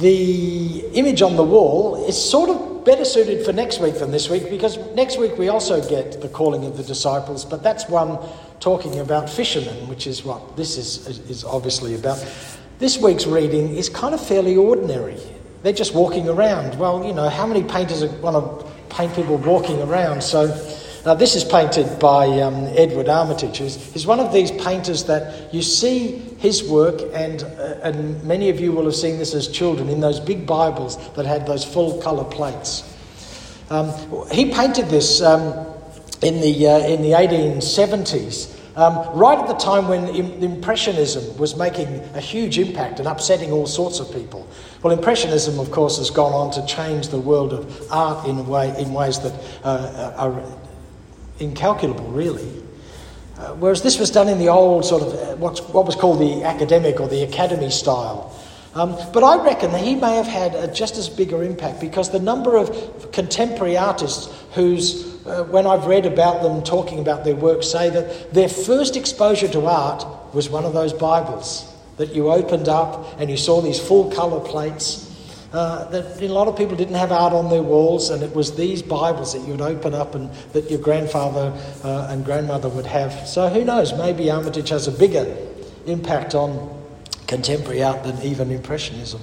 the 0.00 0.86
image 0.94 1.22
on 1.22 1.36
the 1.36 1.44
wall 1.44 2.04
is 2.06 2.16
sort 2.16 2.50
of 2.50 2.84
better 2.84 3.04
suited 3.04 3.44
for 3.44 3.52
next 3.52 3.80
week 3.80 3.98
than 3.98 4.10
this 4.10 4.28
week 4.30 4.48
because 4.50 4.78
next 4.94 5.18
week 5.18 5.36
we 5.38 5.48
also 5.48 5.86
get 5.88 6.20
the 6.20 6.28
calling 6.28 6.64
of 6.64 6.76
the 6.76 6.82
disciples, 6.82 7.44
but 7.44 7.62
that's 7.62 7.88
one 7.88 8.18
talking 8.60 9.00
about 9.00 9.28
fishermen, 9.28 9.88
which 9.88 10.06
is 10.06 10.24
what 10.24 10.56
this 10.56 10.76
is, 10.76 11.06
is 11.30 11.44
obviously 11.44 11.94
about. 11.94 12.24
This 12.78 12.98
week's 12.98 13.26
reading 13.26 13.74
is 13.74 13.88
kind 13.88 14.14
of 14.14 14.24
fairly 14.24 14.56
ordinary. 14.56 15.18
They're 15.62 15.72
just 15.72 15.94
walking 15.94 16.28
around. 16.28 16.78
Well, 16.78 17.04
you 17.04 17.12
know, 17.12 17.28
how 17.28 17.46
many 17.46 17.64
painters 17.64 18.04
want 18.04 18.36
to 18.36 18.66
paint 18.94 19.14
people 19.14 19.36
walking 19.38 19.80
around? 19.82 20.22
So 20.22 20.46
now, 21.06 21.14
this 21.14 21.36
is 21.36 21.44
painted 21.44 22.00
by 22.00 22.26
um, 22.40 22.66
Edward 22.76 23.08
Armitage, 23.08 23.58
he's 23.58 24.08
one 24.08 24.18
of 24.18 24.32
these 24.32 24.50
painters 24.50 25.04
that 25.04 25.54
you 25.54 25.62
see 25.62 26.18
his 26.38 26.64
work, 26.64 27.00
and, 27.12 27.44
uh, 27.44 27.78
and 27.84 28.20
many 28.24 28.50
of 28.50 28.58
you 28.58 28.72
will 28.72 28.86
have 28.86 28.96
seen 28.96 29.16
this 29.16 29.32
as 29.32 29.46
children 29.46 29.88
in 29.88 30.00
those 30.00 30.18
big 30.18 30.48
Bibles 30.48 30.96
that 31.12 31.24
had 31.24 31.46
those 31.46 31.64
full 31.64 32.02
colour 32.02 32.24
plates. 32.24 32.82
Um, 33.70 33.92
he 34.32 34.52
painted 34.52 34.86
this 34.86 35.22
um, 35.22 35.66
in, 36.22 36.40
the, 36.40 36.66
uh, 36.66 36.78
in 36.80 37.02
the 37.02 37.12
1870s. 37.12 38.54
Um, 38.76 39.16
right 39.16 39.38
at 39.38 39.46
the 39.46 39.54
time 39.54 39.86
when 39.86 40.08
Impressionism 40.08 41.38
was 41.38 41.56
making 41.56 41.86
a 42.14 42.20
huge 42.20 42.58
impact 42.58 42.98
and 42.98 43.06
upsetting 43.06 43.52
all 43.52 43.66
sorts 43.66 44.00
of 44.00 44.12
people. 44.12 44.46
Well, 44.82 44.92
Impressionism, 44.92 45.60
of 45.60 45.70
course, 45.70 45.98
has 45.98 46.10
gone 46.10 46.32
on 46.32 46.50
to 46.50 46.66
change 46.66 47.08
the 47.08 47.18
world 47.18 47.52
of 47.52 47.92
art 47.92 48.26
in, 48.26 48.44
way, 48.48 48.74
in 48.78 48.92
ways 48.92 49.20
that 49.20 49.32
uh, 49.64 50.12
are 50.16 50.42
incalculable, 51.38 52.06
really. 52.06 52.62
Uh, 53.38 53.54
whereas 53.54 53.82
this 53.82 53.98
was 53.98 54.10
done 54.10 54.28
in 54.28 54.38
the 54.38 54.48
old 54.48 54.84
sort 54.84 55.02
of 55.02 55.12
uh, 55.12 55.36
what, 55.36 55.58
what 55.74 55.84
was 55.84 55.94
called 55.94 56.18
the 56.18 56.42
academic 56.44 57.00
or 57.00 57.08
the 57.08 57.22
academy 57.22 57.70
style. 57.70 58.34
Um, 58.74 58.96
but 59.12 59.22
I 59.22 59.42
reckon 59.42 59.72
that 59.72 59.82
he 59.82 59.94
may 59.94 60.16
have 60.16 60.26
had 60.26 60.54
a 60.54 60.72
just 60.72 60.96
as 60.96 61.08
bigger 61.08 61.42
impact 61.42 61.80
because 61.80 62.10
the 62.10 62.18
number 62.18 62.56
of 62.56 63.10
contemporary 63.12 63.76
artists 63.76 64.28
whose, 64.52 65.24
uh, 65.26 65.44
when 65.44 65.66
I've 65.66 65.86
read 65.86 66.06
about 66.06 66.42
them 66.42 66.62
talking 66.62 66.98
about 66.98 67.24
their 67.24 67.34
work, 67.34 67.62
say 67.62 67.90
that 67.90 68.34
their 68.34 68.48
first 68.48 68.96
exposure 68.96 69.48
to 69.48 69.66
art 69.66 70.04
was 70.34 70.50
one 70.50 70.64
of 70.64 70.72
those 70.72 70.92
Bibles 70.92 71.72
that 71.96 72.14
you 72.14 72.30
opened 72.30 72.68
up 72.68 73.18
and 73.18 73.30
you 73.30 73.36
saw 73.36 73.60
these 73.60 73.80
full 73.80 74.10
colour 74.10 74.40
plates 74.40 75.05
uh, 75.52 75.84
that 75.90 76.20
a 76.20 76.28
lot 76.28 76.48
of 76.48 76.56
people 76.56 76.76
didn't 76.76 76.94
have 76.94 77.12
art 77.12 77.32
on 77.32 77.50
their 77.50 77.62
walls, 77.62 78.10
and 78.10 78.22
it 78.22 78.34
was 78.34 78.56
these 78.56 78.82
Bibles 78.82 79.32
that 79.32 79.46
you'd 79.46 79.60
open 79.60 79.94
up 79.94 80.14
and 80.14 80.30
that 80.52 80.70
your 80.70 80.80
grandfather 80.80 81.52
uh, 81.84 82.08
and 82.10 82.24
grandmother 82.24 82.68
would 82.68 82.86
have. 82.86 83.26
So 83.26 83.48
who 83.48 83.64
knows? 83.64 83.92
Maybe 83.92 84.30
Armitage 84.30 84.68
has 84.70 84.88
a 84.88 84.92
bigger 84.92 85.36
impact 85.86 86.34
on 86.34 86.74
contemporary 87.26 87.82
art 87.82 88.04
than 88.04 88.20
even 88.22 88.50
Impressionism. 88.50 89.20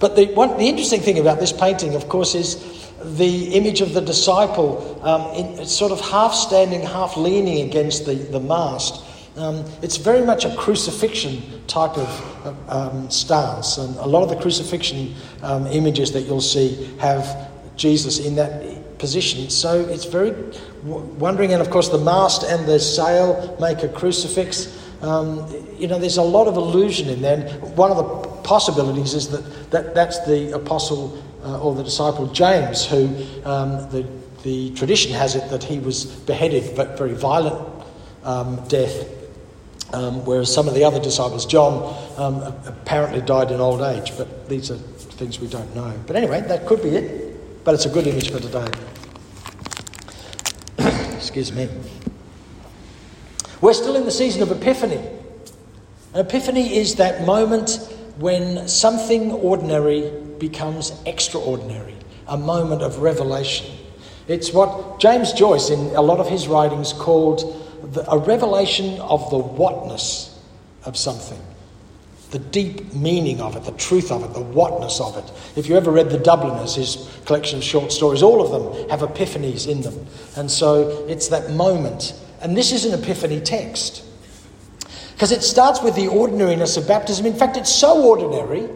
But 0.00 0.16
the, 0.16 0.26
one, 0.26 0.56
the 0.58 0.68
interesting 0.68 1.00
thing 1.00 1.18
about 1.18 1.40
this 1.40 1.52
painting, 1.52 1.94
of 1.94 2.08
course, 2.08 2.34
is 2.34 2.78
the 3.02 3.54
image 3.54 3.80
of 3.80 3.94
the 3.94 4.00
disciple 4.00 5.00
um, 5.02 5.22
in, 5.34 5.66
sort 5.66 5.92
of 5.92 6.00
half 6.00 6.34
standing, 6.34 6.82
half 6.82 7.16
leaning 7.16 7.68
against 7.68 8.06
the, 8.06 8.14
the 8.14 8.40
mast. 8.40 9.02
Um, 9.38 9.64
it's 9.82 9.96
very 9.96 10.26
much 10.26 10.44
a 10.44 10.54
crucifixion 10.56 11.64
type 11.68 11.96
of 11.96 12.68
um, 12.68 13.08
stance, 13.08 13.78
and 13.78 13.96
a 13.98 14.06
lot 14.06 14.24
of 14.24 14.30
the 14.30 14.36
crucifixion 14.36 15.14
um, 15.42 15.66
images 15.68 16.10
that 16.12 16.22
you'll 16.22 16.40
see 16.40 16.90
have 16.98 17.48
Jesus 17.76 18.18
in 18.18 18.34
that 18.34 18.98
position. 18.98 19.48
So 19.48 19.80
it's 19.80 20.04
very 20.04 20.34
wondering, 20.82 21.52
and 21.52 21.62
of 21.62 21.70
course, 21.70 21.88
the 21.88 21.98
mast 21.98 22.42
and 22.42 22.66
the 22.66 22.80
sail 22.80 23.56
make 23.60 23.84
a 23.84 23.88
crucifix. 23.88 24.76
Um, 25.02 25.46
you 25.78 25.86
know, 25.86 26.00
there's 26.00 26.16
a 26.16 26.22
lot 26.22 26.48
of 26.48 26.56
illusion 26.56 27.08
in 27.08 27.22
there. 27.22 27.46
And 27.46 27.76
one 27.76 27.92
of 27.92 27.96
the 27.96 28.28
possibilities 28.42 29.14
is 29.14 29.28
that, 29.28 29.70
that 29.70 29.94
that's 29.94 30.18
the 30.26 30.50
apostle 30.56 31.22
uh, 31.44 31.60
or 31.60 31.76
the 31.76 31.84
disciple 31.84 32.26
James, 32.26 32.84
who 32.84 33.06
um, 33.44 33.88
the, 33.90 34.04
the 34.42 34.74
tradition 34.74 35.12
has 35.12 35.36
it 35.36 35.48
that 35.50 35.62
he 35.62 35.78
was 35.78 36.06
beheaded, 36.06 36.74
but 36.74 36.98
very 36.98 37.14
violent 37.14 37.64
um, 38.24 38.56
death 38.66 39.17
um, 39.92 40.24
whereas 40.24 40.52
some 40.52 40.68
of 40.68 40.74
the 40.74 40.84
other 40.84 41.00
disciples, 41.00 41.46
John, 41.46 41.96
um, 42.16 42.42
apparently 42.66 43.20
died 43.20 43.50
in 43.50 43.60
old 43.60 43.80
age, 43.80 44.16
but 44.16 44.48
these 44.48 44.70
are 44.70 44.76
things 44.76 45.40
we 45.40 45.48
don't 45.48 45.74
know. 45.74 45.92
But 46.06 46.16
anyway, 46.16 46.42
that 46.42 46.66
could 46.66 46.82
be 46.82 46.90
it, 46.90 47.64
but 47.64 47.74
it's 47.74 47.86
a 47.86 47.90
good 47.90 48.06
image 48.06 48.30
for 48.30 48.40
today. 48.40 48.66
Excuse 51.16 51.52
me. 51.52 51.68
We're 53.60 53.72
still 53.72 53.96
in 53.96 54.04
the 54.04 54.10
season 54.10 54.42
of 54.42 54.52
Epiphany. 54.52 55.18
An 56.14 56.20
epiphany 56.20 56.76
is 56.76 56.94
that 56.96 57.26
moment 57.26 57.78
when 58.18 58.66
something 58.66 59.30
ordinary 59.30 60.10
becomes 60.38 60.92
extraordinary, 61.04 61.94
a 62.26 62.36
moment 62.36 62.82
of 62.82 62.98
revelation. 62.98 63.77
It's 64.28 64.52
what 64.52 65.00
James 65.00 65.32
Joyce, 65.32 65.70
in 65.70 65.78
a 65.96 66.02
lot 66.02 66.20
of 66.20 66.28
his 66.28 66.46
writings, 66.46 66.92
called 66.92 67.66
the, 67.92 68.08
a 68.10 68.18
revelation 68.18 69.00
of 69.00 69.30
the 69.30 69.38
whatness 69.38 70.38
of 70.84 70.96
something, 70.96 71.40
the 72.30 72.38
deep 72.38 72.92
meaning 72.92 73.40
of 73.40 73.56
it, 73.56 73.64
the 73.64 73.72
truth 73.72 74.12
of 74.12 74.22
it, 74.22 74.34
the 74.34 74.42
whatness 74.42 75.00
of 75.00 75.16
it. 75.16 75.32
If 75.56 75.66
you 75.66 75.76
ever 75.76 75.90
read 75.90 76.10
The 76.10 76.18
Dubliners, 76.18 76.74
his 76.74 77.20
collection 77.24 77.58
of 77.58 77.64
short 77.64 77.90
stories, 77.90 78.22
all 78.22 78.42
of 78.42 78.50
them 78.50 78.90
have 78.90 79.00
epiphanies 79.00 79.66
in 79.66 79.80
them. 79.80 80.06
And 80.36 80.50
so 80.50 81.06
it's 81.08 81.28
that 81.28 81.50
moment. 81.52 82.12
And 82.42 82.54
this 82.54 82.70
is 82.70 82.84
an 82.84 83.00
epiphany 83.00 83.40
text. 83.40 84.04
Because 85.14 85.32
it 85.32 85.42
starts 85.42 85.82
with 85.82 85.96
the 85.96 86.08
ordinariness 86.08 86.76
of 86.76 86.86
baptism. 86.86 87.26
In 87.26 87.34
fact, 87.34 87.56
it's 87.56 87.74
so 87.74 88.06
ordinary, 88.06 88.68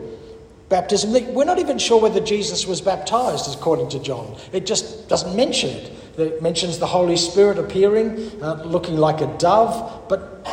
baptism, 0.72 1.12
we're 1.34 1.44
not 1.44 1.58
even 1.58 1.76
sure 1.76 2.00
whether 2.00 2.18
Jesus 2.18 2.66
was 2.66 2.80
baptized, 2.80 3.54
according 3.54 3.90
to 3.90 3.98
John. 3.98 4.36
It 4.52 4.64
just 4.64 5.06
doesn't 5.06 5.36
mention 5.36 5.68
it. 5.68 5.92
It 6.18 6.42
mentions 6.42 6.78
the 6.78 6.86
Holy 6.86 7.18
Spirit 7.18 7.58
appearing, 7.58 8.42
uh, 8.42 8.62
looking 8.64 8.96
like 8.96 9.20
a 9.20 9.26
dove, 9.36 10.08
but 10.08 10.48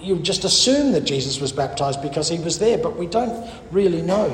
you 0.00 0.20
just 0.20 0.44
assume 0.44 0.92
that 0.92 1.00
Jesus 1.00 1.40
was 1.40 1.50
baptized 1.50 2.00
because 2.02 2.28
he 2.28 2.38
was 2.38 2.60
there, 2.60 2.78
but 2.78 2.96
we 2.96 3.08
don't 3.08 3.50
really 3.72 4.00
know. 4.00 4.28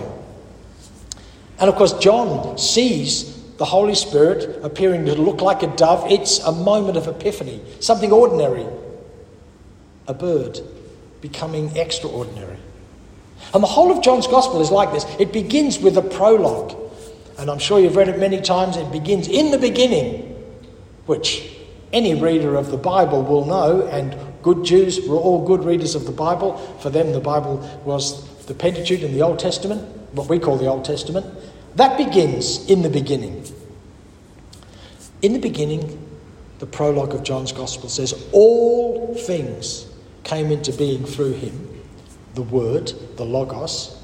And 1.59 1.71
of 1.71 1.75
course, 1.77 1.95
John 1.95 2.59
sees 2.59 3.56
the 3.56 3.65
Holy 3.65 3.95
Spirit 3.95 4.62
appearing 4.62 5.06
to 5.06 5.15
look 5.15 5.41
like 5.41 5.62
a 5.62 5.75
dove. 5.75 6.11
It's 6.12 6.39
a 6.41 6.53
moment 6.53 6.99
of 6.99 7.09
epiphany, 7.09 7.62
something 7.81 8.12
ordinary, 8.12 8.67
a 10.06 10.12
bird 10.12 10.61
becoming 11.23 11.75
extraordinary. 11.79 12.59
And 13.53 13.62
the 13.62 13.69
whole 13.69 13.91
of 13.91 14.03
John's 14.03 14.27
Gospel 14.27 14.61
is 14.61 14.71
like 14.71 14.93
this 14.93 15.05
it 15.19 15.33
begins 15.33 15.78
with 15.78 15.97
a 15.97 16.03
prologue. 16.03 16.77
And 17.39 17.51
I'm 17.51 17.59
sure 17.59 17.81
you've 17.81 17.97
read 17.97 18.09
it 18.09 18.19
many 18.19 18.41
times. 18.41 18.77
It 18.77 18.93
begins 18.93 19.27
in 19.27 19.51
the 19.51 19.59
beginning 19.59 20.27
which 21.06 21.56
any 21.93 22.15
reader 22.15 22.55
of 22.56 22.71
the 22.71 22.77
Bible 22.77 23.23
will 23.23 23.47
know, 23.47 23.87
and 23.89 24.17
good 24.43 24.65
Jews 24.65 25.00
were 25.09 25.17
all 25.17 25.47
good 25.47 25.65
readers 25.65 25.95
of 25.95 26.05
the 26.05 26.12
Bible. 26.12 26.56
For 26.81 26.91
them, 26.91 27.12
the 27.12 27.21
Bible 27.21 27.59
was 27.84 28.45
the 28.47 28.55
Pentateuch 28.55 29.00
in 29.00 29.12
the 29.12 29.23
Old 29.23 29.39
Testament, 29.39 29.83
what 30.12 30.29
we 30.29 30.39
call 30.39 30.56
the 30.56 30.67
Old 30.67 30.84
Testament. 30.84 31.27
That 31.77 31.97
begins 31.97 32.69
in 32.69 32.83
the 32.83 32.91
beginning. 32.91 33.45
In 35.23 35.33
the 35.33 35.39
beginning, 35.39 36.06
the 36.59 36.67
prologue 36.67 37.15
of 37.15 37.23
John's 37.23 37.53
Gospel 37.53 37.89
says, 37.89 38.15
All 38.33 39.15
things 39.15 39.87
came 40.25 40.50
into 40.50 40.73
being 40.73 41.05
through 41.05 41.33
him, 41.33 41.80
the 42.35 42.43
Word, 42.43 42.93
the 43.17 43.25
Logos. 43.25 43.97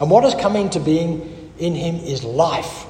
And 0.00 0.10
what 0.10 0.24
has 0.24 0.34
come 0.34 0.56
into 0.56 0.80
being 0.80 1.52
in 1.58 1.74
him 1.74 1.96
is 1.96 2.24
life. 2.24 2.86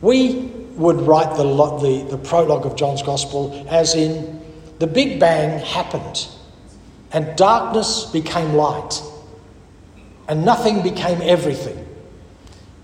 We 0.00 0.52
would 0.76 1.00
write 1.00 1.36
the, 1.36 1.44
the, 1.44 2.06
the 2.10 2.18
prologue 2.18 2.64
of 2.64 2.76
John's 2.76 3.02
Gospel 3.02 3.66
as 3.68 3.94
in 3.94 4.40
the 4.78 4.86
Big 4.86 5.18
Bang 5.18 5.58
happened 5.58 6.28
and 7.12 7.36
darkness 7.36 8.04
became 8.04 8.54
light 8.54 9.02
and 10.28 10.44
nothing 10.44 10.82
became 10.82 11.20
everything. 11.22 11.84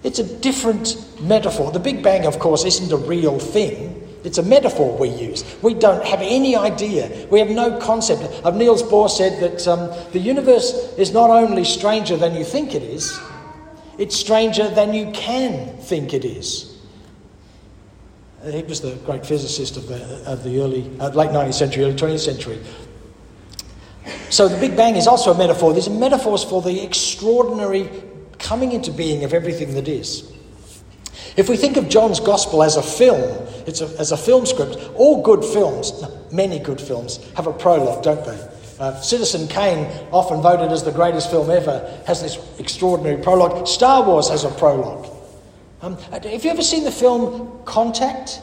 It's 0.02 0.18
a 0.18 0.38
different 0.40 0.96
metaphor. 1.20 1.70
The 1.70 1.78
Big 1.78 2.02
Bang, 2.02 2.26
of 2.26 2.38
course, 2.38 2.64
isn't 2.64 2.90
a 2.90 2.96
real 2.96 3.38
thing. 3.38 3.93
It's 4.24 4.38
a 4.38 4.42
metaphor 4.42 4.96
we 4.96 5.10
use. 5.10 5.44
We 5.62 5.74
don't 5.74 6.04
have 6.04 6.20
any 6.22 6.56
idea. 6.56 7.26
We 7.30 7.38
have 7.40 7.50
no 7.50 7.78
concept. 7.78 8.22
Of 8.44 8.56
Niels 8.56 8.82
Bohr 8.82 9.10
said 9.10 9.40
that 9.40 9.68
um, 9.68 9.90
the 10.12 10.18
universe 10.18 10.94
is 10.96 11.12
not 11.12 11.28
only 11.28 11.64
stranger 11.64 12.16
than 12.16 12.34
you 12.34 12.42
think 12.44 12.74
it 12.74 12.82
is, 12.82 13.20
it's 13.98 14.16
stranger 14.16 14.68
than 14.68 14.94
you 14.94 15.10
can 15.12 15.76
think 15.78 16.14
it 16.14 16.24
is. 16.24 16.70
He 18.50 18.62
was 18.62 18.80
the 18.80 18.94
great 19.06 19.24
physicist 19.24 19.76
of 19.76 19.88
the, 19.88 20.30
of 20.30 20.42
the 20.42 20.60
early, 20.60 20.90
uh, 21.00 21.10
late 21.10 21.30
19th 21.30 21.54
century, 21.54 21.84
early 21.84 21.94
20th 21.94 22.20
century. 22.20 22.58
So 24.30 24.48
the 24.48 24.58
Big 24.58 24.76
Bang 24.76 24.96
is 24.96 25.06
also 25.06 25.32
a 25.32 25.38
metaphor. 25.38 25.72
These 25.72 25.88
are 25.88 25.92
metaphors 25.92 26.44
for 26.44 26.60
the 26.60 26.82
extraordinary 26.82 27.88
coming 28.38 28.72
into 28.72 28.90
being 28.90 29.24
of 29.24 29.32
everything 29.32 29.74
that 29.74 29.88
is. 29.88 30.33
If 31.36 31.48
we 31.48 31.56
think 31.56 31.76
of 31.76 31.88
John's 31.88 32.20
Gospel 32.20 32.62
as 32.62 32.76
a 32.76 32.82
film, 32.82 33.46
it's 33.66 33.80
a, 33.80 33.86
as 33.98 34.12
a 34.12 34.16
film 34.16 34.46
script, 34.46 34.76
all 34.94 35.22
good 35.22 35.44
films, 35.44 35.92
many 36.30 36.60
good 36.60 36.80
films, 36.80 37.18
have 37.34 37.46
a 37.46 37.52
prologue, 37.52 38.04
don't 38.04 38.24
they? 38.24 38.48
Uh, 38.78 39.00
Citizen 39.00 39.48
Kane, 39.48 39.86
often 40.12 40.40
voted 40.42 40.70
as 40.70 40.84
the 40.84 40.92
greatest 40.92 41.30
film 41.30 41.50
ever, 41.50 42.02
has 42.06 42.22
this 42.22 42.38
extraordinary 42.58 43.20
prologue. 43.20 43.66
Star 43.66 44.04
Wars 44.04 44.28
has 44.28 44.44
a 44.44 44.50
prologue. 44.50 45.08
Um, 45.82 45.96
have 45.96 46.44
you 46.44 46.50
ever 46.50 46.62
seen 46.62 46.84
the 46.84 46.92
film 46.92 47.62
Contact? 47.64 48.40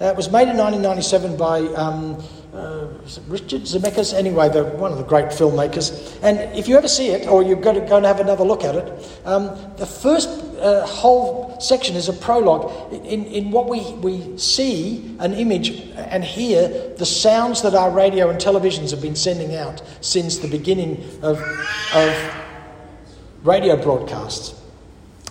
It 0.00 0.16
was 0.16 0.32
made 0.32 0.48
in 0.48 0.56
1997 0.56 1.36
by 1.36 1.60
um, 1.74 2.22
uh, 2.52 2.88
Richard 3.28 3.62
Zemeckis. 3.62 4.12
Anyway, 4.14 4.48
they're 4.48 4.64
one 4.64 4.90
of 4.90 4.98
the 4.98 5.04
great 5.04 5.26
filmmakers. 5.26 6.18
And 6.22 6.38
if 6.58 6.66
you 6.66 6.76
ever 6.76 6.88
see 6.88 7.08
it, 7.08 7.28
or 7.28 7.42
you're 7.42 7.60
going 7.60 7.80
to 7.80 7.86
go 7.86 7.98
and 7.98 8.06
have 8.06 8.18
another 8.18 8.42
look 8.42 8.64
at 8.64 8.74
it, 8.74 9.20
um, 9.24 9.56
the 9.76 9.86
first 9.86 10.28
uh, 10.62 10.86
whole 10.86 11.58
section 11.60 11.96
is 11.96 12.08
a 12.08 12.12
prologue 12.12 12.92
in, 12.92 13.24
in 13.26 13.50
what 13.50 13.68
we, 13.68 13.80
we 13.94 14.38
see 14.38 15.16
an 15.18 15.34
image 15.34 15.70
and 15.96 16.24
hear 16.24 16.68
the 16.96 17.06
sounds 17.06 17.62
that 17.62 17.74
our 17.74 17.90
radio 17.90 18.30
and 18.30 18.40
televisions 18.40 18.90
have 18.90 19.02
been 19.02 19.16
sending 19.16 19.56
out 19.56 19.82
since 20.00 20.38
the 20.38 20.48
beginning 20.48 21.04
of, 21.22 21.40
of 21.94 22.34
radio 23.42 23.76
broadcasts. 23.76 24.60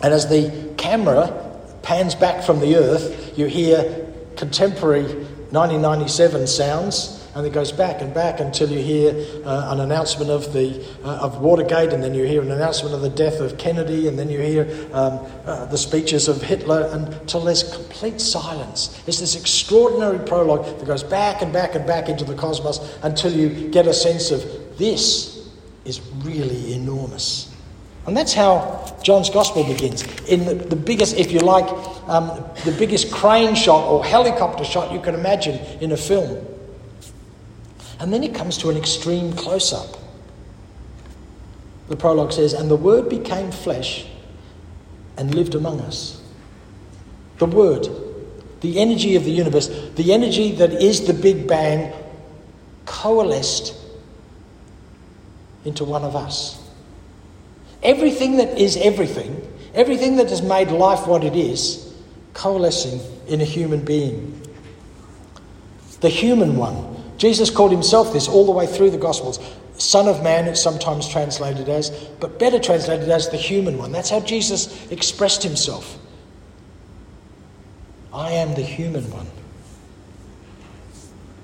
And 0.04 0.14
as 0.14 0.28
the 0.28 0.74
camera 0.78 1.60
pans 1.82 2.16
back 2.16 2.44
from 2.44 2.60
the 2.60 2.76
earth, 2.76 3.38
you 3.38 3.46
hear 3.46 4.08
contemporary 4.36 5.04
1997 5.52 6.48
sounds 6.48 7.21
and 7.36 7.46
it 7.46 7.54
goes 7.54 7.72
back 7.72 8.02
and 8.02 8.14
back 8.14 8.40
until 8.40 8.70
you 8.70 8.80
hear 8.80 9.12
uh, 9.46 9.72
an 9.72 9.80
announcement 9.80 10.30
of 10.30 10.52
the 10.54 10.86
uh, 11.04 11.20
of 11.22 11.40
Watergate, 11.40 11.94
and 11.94 12.04
then 12.04 12.14
you 12.14 12.24
hear 12.24 12.42
an 12.42 12.52
announcement 12.52 12.94
of 12.94 13.02
the 13.02 13.10
death 13.10 13.40
of 13.40 13.58
Kennedy, 13.58 14.08
and 14.08 14.18
then 14.18 14.30
you 14.30 14.40
hear 14.40 14.64
um, 14.94 15.20
uh, 15.46 15.66
the 15.66 15.78
speeches 15.78 16.28
of 16.28 16.42
Hitler, 16.42 16.90
until 16.92 17.42
there's 17.42 17.64
complete 17.76 18.20
silence. 18.20 19.02
It's 19.08 19.20
this 19.20 19.36
extraordinary 19.36 20.20
prologue 20.20 20.66
that 20.66 20.86
goes 20.86 21.04
back 21.04 21.42
and 21.42 21.54
back 21.54 21.76
and 21.76 21.86
back 21.86 22.10
into 22.10 22.26
the 22.26 22.36
cosmos 22.36 22.98
until 23.04 23.34
you 23.34 23.70
get 23.70 23.88
a 23.88 23.94
sense 23.94 24.32
of 24.32 24.78
this 24.78 25.50
is 25.86 26.02
really 26.24 26.74
enormous. 26.74 27.52
And 28.08 28.18
that's 28.18 28.34
how 28.34 28.98
John's 29.04 29.30
Gospel 29.30 29.64
begins. 29.64 30.04
In 30.28 30.46
the, 30.46 30.56
the 30.56 30.76
biggest, 30.76 31.18
if 31.18 31.32
you 31.32 31.40
like, 31.40 31.66
um, 32.10 32.28
the 32.66 32.76
biggest 32.78 33.12
crane 33.12 33.54
shot 33.54 33.88
or 33.88 34.04
helicopter 34.04 34.64
shot 34.64 34.92
you 34.92 35.00
can 35.00 35.14
imagine 35.14 35.56
in 35.82 35.92
a 35.92 35.98
film. 35.98 36.46
And 38.02 38.12
then 38.12 38.24
it 38.24 38.34
comes 38.34 38.58
to 38.58 38.72
an 38.72 38.78
extreme 38.78 39.32
close 39.34 39.72
up. 39.72 39.96
The 41.88 41.96
prologue 41.96 42.34
says, 42.34 42.54
And 42.54 42.70
the 42.70 42.76
Word 42.76 43.10
became 43.10 43.52
flesh 43.52 44.08
and 45.18 45.36
lived 45.36 45.54
among 45.54 45.82
us. 45.82 46.20
The 47.38 47.46
Word, 47.46 47.88
the 48.62 48.80
energy 48.80 49.16
of 49.16 49.24
the 49.24 49.32
universe, 49.32 49.68
the 49.96 50.14
energy 50.14 50.52
that 50.54 50.74
is 50.74 51.06
the 51.06 51.14
Big 51.14 51.48
Bang, 51.48 51.94
coalesced 52.88 53.76
into 55.64 55.86
one 55.86 56.04
of 56.04 56.16
us. 56.16 56.60
Everything 57.84 58.38
that 58.38 58.58
is 58.58 58.78
everything, 58.78 59.48
everything 59.76 60.16
that 60.16 60.32
has 60.32 60.42
made 60.42 60.70
life 60.72 61.06
what 61.06 61.24
it 61.24 61.36
is, 61.36 61.94
coalescing 62.34 63.00
in 63.28 63.42
a 63.42 63.46
human 63.46 63.86
being. 63.86 64.42
The 66.00 66.10
human 66.10 66.56
one, 66.58 67.01
Jesus 67.22 67.52
called 67.52 67.72
himself 67.72 68.12
this 68.14 68.28
all 68.28 68.48
the 68.48 68.52
way 68.52 68.66
through 68.66 68.90
the 68.90 68.98
Gospels. 68.98 69.40
Son 69.78 70.08
of 70.08 70.24
Man, 70.24 70.48
it's 70.48 70.60
sometimes 70.60 71.08
translated 71.08 71.70
as, 71.70 71.92
but 72.20 72.40
better 72.40 72.58
translated 72.58 73.10
as 73.10 73.30
the 73.30 73.38
human 73.38 73.78
one. 73.78 73.92
That's 73.92 74.10
how 74.10 74.22
Jesus 74.22 74.92
expressed 74.92 75.44
himself. 75.44 76.00
I 78.12 78.32
am 78.32 78.56
the 78.56 78.64
human 78.64 79.04
one. 79.12 79.28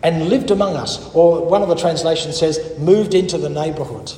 And 0.02 0.30
lived 0.30 0.50
among 0.50 0.76
us, 0.76 1.14
or 1.14 1.46
one 1.46 1.62
of 1.62 1.70
the 1.70 1.76
translations 1.76 2.40
says, 2.40 2.76
moved 2.80 3.14
into 3.14 3.38
the 3.38 3.50
neighbourhood. 3.50 4.12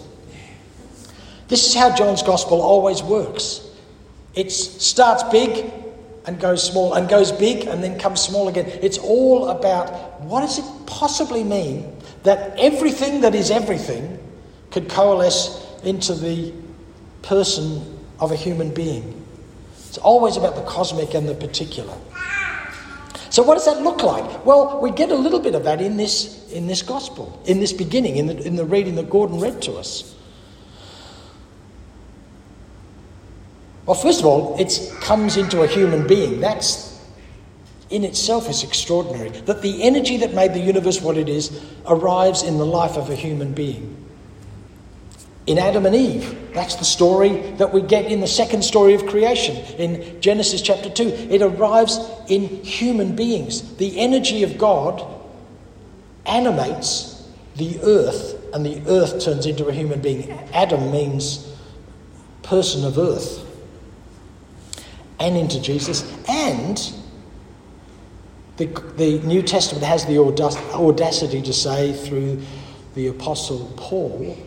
This 1.49 1.67
is 1.67 1.75
how 1.75 1.93
John's 1.93 2.23
Gospel 2.23 2.61
always 2.61 3.03
works. 3.03 3.69
It 4.33 4.49
starts 4.49 5.23
big, 5.23 5.69
and 6.25 6.39
goes 6.39 6.63
small 6.63 6.93
and 6.93 7.09
goes 7.09 7.31
big 7.31 7.67
and 7.67 7.83
then 7.83 7.99
comes 7.99 8.21
small 8.21 8.47
again. 8.47 8.65
It's 8.81 8.97
all 8.97 9.49
about 9.49 10.21
what 10.21 10.41
does 10.41 10.59
it 10.59 10.65
possibly 10.85 11.43
mean 11.43 11.95
that 12.23 12.57
everything 12.59 13.21
that 13.21 13.35
is 13.35 13.51
everything 13.51 14.19
could 14.71 14.89
coalesce 14.89 15.65
into 15.83 16.13
the 16.13 16.53
person 17.21 17.97
of 18.19 18.31
a 18.31 18.35
human 18.35 18.73
being. 18.73 19.25
It's 19.87 19.97
always 19.97 20.37
about 20.37 20.55
the 20.55 20.63
cosmic 20.63 21.13
and 21.13 21.27
the 21.27 21.35
particular. 21.35 21.95
So 23.29 23.43
what 23.43 23.55
does 23.55 23.65
that 23.65 23.81
look 23.81 24.03
like? 24.03 24.45
Well, 24.45 24.79
we 24.81 24.91
get 24.91 25.11
a 25.11 25.15
little 25.15 25.39
bit 25.39 25.55
of 25.55 25.63
that 25.63 25.81
in 25.81 25.97
this 25.97 26.39
in 26.51 26.65
this 26.65 26.81
gospel, 26.81 27.41
in 27.45 27.59
this 27.59 27.71
beginning, 27.71 28.17
in 28.17 28.25
the, 28.25 28.37
in 28.41 28.55
the 28.55 28.65
reading 28.65 28.95
that 28.95 29.09
Gordon 29.09 29.39
read 29.39 29.61
to 29.63 29.73
us. 29.73 30.15
Well, 33.89 33.97
first 33.97 34.19
of 34.19 34.27
all, 34.27 34.55
it 34.59 34.93
comes 35.01 35.35
into 35.35 35.63
a 35.63 35.67
human 35.67 36.05
being. 36.05 36.41
That's 36.41 36.95
in 37.89 38.03
itself 38.03 38.47
is 38.47 38.63
extraordinary. 38.63 39.29
That 39.29 39.63
the 39.63 39.81
energy 39.81 40.17
that 40.17 40.35
made 40.35 40.53
the 40.53 40.59
universe 40.59 41.01
what 41.01 41.17
it 41.17 41.27
is 41.27 41.59
arrives 41.87 42.43
in 42.43 42.59
the 42.59 42.65
life 42.67 42.97
of 42.97 43.09
a 43.09 43.15
human 43.15 43.51
being. 43.51 43.97
In 45.47 45.57
Adam 45.57 45.87
and 45.87 45.95
Eve, 45.95 46.53
that's 46.53 46.75
the 46.75 46.85
story 46.85 47.41
that 47.53 47.73
we 47.73 47.81
get 47.81 48.05
in 48.05 48.19
the 48.19 48.27
second 48.27 48.61
story 48.61 48.93
of 48.93 49.07
creation 49.07 49.55
in 49.79 50.21
Genesis 50.21 50.61
chapter 50.61 50.91
2. 50.91 51.07
It 51.31 51.41
arrives 51.41 51.97
in 52.27 52.43
human 52.63 53.15
beings. 53.15 53.75
The 53.77 53.99
energy 53.99 54.43
of 54.43 54.59
God 54.59 55.03
animates 56.27 57.27
the 57.55 57.79
earth, 57.81 58.39
and 58.53 58.63
the 58.63 58.83
earth 58.87 59.25
turns 59.25 59.47
into 59.47 59.65
a 59.65 59.73
human 59.73 59.99
being. 59.99 60.29
Adam 60.53 60.91
means 60.91 61.51
person 62.43 62.85
of 62.85 62.99
earth 62.99 63.48
and 65.19 65.37
into 65.37 65.61
Jesus. 65.61 66.03
And 66.27 66.77
the, 68.57 68.65
the 68.97 69.19
New 69.19 69.41
Testament 69.41 69.85
has 69.85 70.05
the 70.05 70.17
audacity 70.19 71.41
to 71.41 71.53
say 71.53 71.93
through 71.93 72.41
the 72.95 73.07
Apostle 73.07 73.71
Paul, 73.77 74.37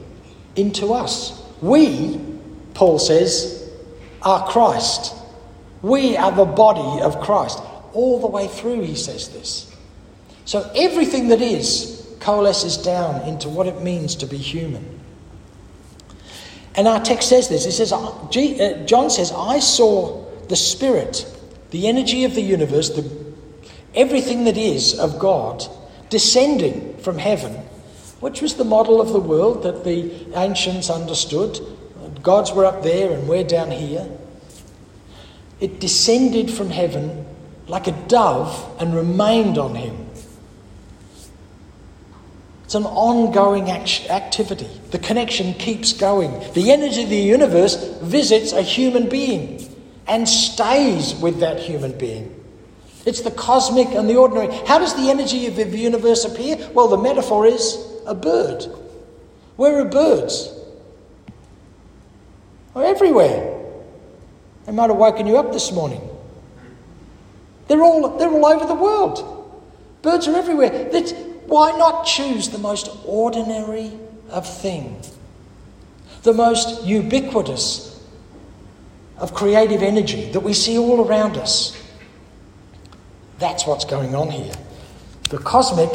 into 0.56 0.92
us. 0.92 1.42
We, 1.60 2.20
Paul 2.74 2.98
says, 2.98 3.70
are 4.22 4.46
Christ. 4.48 5.14
We 5.80 6.16
are 6.16 6.32
the 6.32 6.44
body 6.44 7.02
of 7.02 7.20
Christ. 7.20 7.58
All 7.92 8.20
the 8.20 8.26
way 8.26 8.48
through, 8.48 8.82
he 8.82 8.94
says 8.94 9.28
this. 9.30 9.74
So 10.44 10.70
everything 10.74 11.28
that 11.28 11.40
is 11.40 12.06
coalesces 12.20 12.76
down 12.76 13.22
into 13.22 13.48
what 13.48 13.66
it 13.66 13.80
means 13.82 14.16
to 14.16 14.26
be 14.26 14.36
human. 14.36 15.00
And 16.74 16.88
our 16.88 17.00
text 17.00 17.28
says 17.28 17.48
this. 17.48 17.66
It 17.66 17.72
says, 17.72 17.92
uh, 17.92 18.84
John 18.86 19.10
says, 19.10 19.32
I 19.32 19.58
saw 19.58 20.24
the 20.48 20.56
Spirit, 20.56 21.26
the 21.70 21.88
energy 21.88 22.24
of 22.24 22.34
the 22.34 22.42
universe, 22.42 22.90
the, 22.90 23.10
everything 23.94 24.44
that 24.44 24.56
is 24.56 24.98
of 24.98 25.18
God, 25.18 25.64
descending 26.10 26.96
from 26.98 27.18
heaven, 27.18 27.52
which 28.20 28.42
was 28.42 28.54
the 28.54 28.64
model 28.64 29.00
of 29.00 29.12
the 29.12 29.20
world 29.20 29.62
that 29.62 29.84
the 29.84 30.26
ancients 30.38 30.90
understood. 30.90 31.58
Gods 32.22 32.52
were 32.52 32.64
up 32.64 32.82
there 32.82 33.10
and 33.10 33.28
we're 33.28 33.44
down 33.44 33.70
here. 33.70 34.08
It 35.60 35.80
descended 35.80 36.50
from 36.50 36.70
heaven 36.70 37.26
like 37.66 37.86
a 37.86 37.92
dove 38.08 38.76
and 38.80 38.94
remained 38.94 39.58
on 39.58 39.74
him. 39.74 40.06
It's 42.64 42.74
an 42.74 42.84
ongoing 42.84 43.70
act- 43.70 44.08
activity. 44.08 44.68
The 44.90 44.98
connection 44.98 45.54
keeps 45.54 45.92
going. 45.92 46.30
The 46.54 46.70
energy 46.72 47.02
of 47.04 47.10
the 47.10 47.16
universe 47.16 47.74
visits 48.02 48.52
a 48.52 48.62
human 48.62 49.08
being 49.08 49.71
and 50.06 50.28
stays 50.28 51.14
with 51.14 51.40
that 51.40 51.58
human 51.58 51.96
being. 51.96 52.38
It's 53.04 53.20
the 53.20 53.30
cosmic 53.30 53.88
and 53.88 54.08
the 54.08 54.16
ordinary. 54.16 54.54
How 54.66 54.78
does 54.78 54.94
the 54.94 55.10
energy 55.10 55.46
of 55.46 55.56
the 55.56 55.66
universe 55.66 56.24
appear? 56.24 56.56
Well, 56.72 56.88
the 56.88 56.98
metaphor 56.98 57.46
is 57.46 57.78
a 58.06 58.14
bird. 58.14 58.64
Where 59.56 59.80
are 59.80 59.84
birds? 59.84 60.52
They're 62.74 62.84
everywhere. 62.84 63.60
They 64.66 64.72
might 64.72 64.88
have 64.88 64.96
woken 64.96 65.26
you 65.26 65.36
up 65.36 65.52
this 65.52 65.72
morning. 65.72 66.00
They're 67.68 67.82
all, 67.82 68.16
they're 68.16 68.30
all 68.30 68.46
over 68.46 68.66
the 68.66 68.74
world. 68.74 69.28
Birds 70.02 70.28
are 70.28 70.36
everywhere. 70.36 70.90
That's, 70.90 71.12
why 71.46 71.76
not 71.76 72.04
choose 72.04 72.48
the 72.48 72.58
most 72.58 72.88
ordinary 73.04 73.92
of 74.30 74.46
things? 74.46 75.16
The 76.22 76.32
most 76.32 76.84
ubiquitous 76.84 77.91
of 79.22 79.32
creative 79.32 79.82
energy 79.82 80.30
that 80.32 80.40
we 80.40 80.52
see 80.52 80.76
all 80.76 81.06
around 81.06 81.36
us. 81.36 81.80
That's 83.38 83.66
what's 83.66 83.84
going 83.84 84.14
on 84.16 84.30
here. 84.30 84.52
The 85.30 85.38
cosmic 85.38 85.90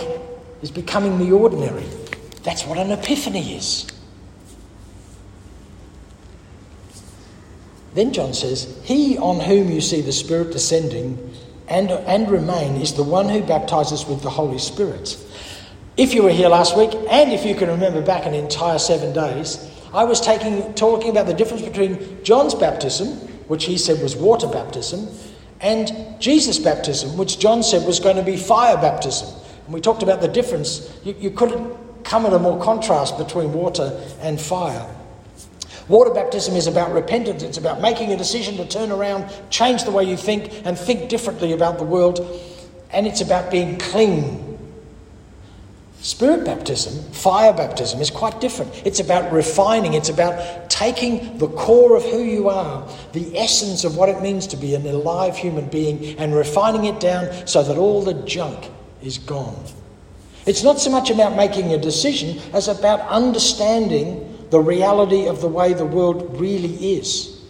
is 0.61 0.71
becoming 0.71 1.19
the 1.19 1.33
ordinary. 1.33 1.85
That's 2.43 2.65
what 2.65 2.77
an 2.77 2.89
epiphany 2.89 3.57
is. 3.57 3.85
Then 7.93 8.13
John 8.13 8.33
says, 8.33 8.79
He 8.83 9.17
on 9.17 9.41
whom 9.41 9.69
you 9.69 9.81
see 9.81 10.01
the 10.01 10.13
Spirit 10.13 10.51
descending 10.51 11.33
and, 11.67 11.91
and 11.91 12.31
remain 12.31 12.81
is 12.81 12.93
the 12.93 13.03
one 13.03 13.27
who 13.27 13.43
baptizes 13.43 14.05
with 14.05 14.21
the 14.21 14.29
Holy 14.29 14.59
Spirit. 14.59 15.17
If 15.97 16.13
you 16.13 16.23
were 16.23 16.31
here 16.31 16.47
last 16.47 16.77
week, 16.77 16.91
and 17.09 17.33
if 17.33 17.43
you 17.43 17.55
can 17.55 17.67
remember 17.67 18.01
back 18.01 18.25
an 18.25 18.33
entire 18.33 18.79
seven 18.79 19.13
days, 19.13 19.57
I 19.97 20.03
was 20.03 20.21
taking, 20.21 20.75
talking 20.75 21.09
about 21.09 21.25
the 21.25 21.33
difference 21.33 21.63
between 21.63 22.23
John's 22.23 22.53
baptism, 22.53 23.07
which 23.47 23.65
he 23.65 23.79
said 23.79 23.99
was 23.99 24.15
water 24.15 24.45
baptism, 24.45 25.07
and 25.59 25.91
Jesus' 26.21 26.59
baptism, 26.59 27.17
which 27.17 27.39
John 27.39 27.63
said 27.63 27.87
was 27.87 27.99
going 27.99 28.15
to 28.15 28.21
be 28.21 28.37
fire 28.37 28.77
baptism. 28.77 29.27
And 29.65 29.73
we 29.73 29.81
talked 29.81 30.03
about 30.03 30.21
the 30.21 30.27
difference. 30.27 30.95
You, 31.03 31.15
you 31.17 31.31
couldn't 31.31 32.03
come 32.03 32.27
at 32.27 32.33
a 32.33 32.37
more 32.37 32.63
contrast 32.63 33.17
between 33.17 33.53
water 33.53 33.99
and 34.21 34.39
fire. 34.39 34.87
Water 35.87 36.13
baptism 36.13 36.55
is 36.55 36.67
about 36.67 36.93
repentance, 36.93 37.41
it's 37.41 37.57
about 37.57 37.81
making 37.81 38.13
a 38.13 38.17
decision 38.17 38.55
to 38.57 38.67
turn 38.67 38.91
around, 38.91 39.25
change 39.49 39.83
the 39.83 39.91
way 39.91 40.03
you 40.03 40.15
think, 40.15 40.61
and 40.63 40.77
think 40.77 41.09
differently 41.09 41.53
about 41.53 41.79
the 41.79 41.83
world, 41.83 42.19
and 42.91 43.07
it's 43.07 43.21
about 43.21 43.49
being 43.49 43.79
clean. 43.79 44.46
Spirit 46.07 46.45
baptism, 46.45 47.03
fire 47.11 47.51
baptism, 47.51 47.99
is 47.99 48.09
quite 48.09 48.39
different. 48.39 48.71
It's 48.85 49.01
about 49.01 49.29
refining, 49.29 49.93
it's 49.93 50.07
about 50.07 50.69
taking 50.69 51.37
the 51.37 51.49
core 51.49 51.97
of 51.97 52.03
who 52.05 52.23
you 52.23 52.47
are, 52.47 52.87
the 53.11 53.37
essence 53.37 53.83
of 53.83 53.97
what 53.97 54.07
it 54.07 54.21
means 54.21 54.47
to 54.47 54.55
be 54.55 54.73
an 54.73 54.87
alive 54.87 55.35
human 55.35 55.67
being, 55.67 56.17
and 56.17 56.33
refining 56.33 56.85
it 56.85 57.01
down 57.01 57.45
so 57.45 57.61
that 57.61 57.75
all 57.75 58.01
the 58.01 58.13
junk 58.23 58.69
is 59.03 59.17
gone. 59.17 59.61
It's 60.45 60.63
not 60.63 60.79
so 60.79 60.89
much 60.91 61.09
about 61.09 61.35
making 61.35 61.73
a 61.73 61.77
decision 61.77 62.39
as 62.53 62.69
about 62.69 63.01
understanding 63.09 64.47
the 64.49 64.61
reality 64.61 65.27
of 65.27 65.41
the 65.41 65.49
way 65.49 65.73
the 65.73 65.85
world 65.85 66.39
really 66.39 66.95
is. 66.95 67.41